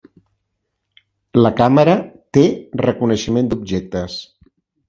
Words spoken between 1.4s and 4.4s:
La càmera té reconeixement d'objectes.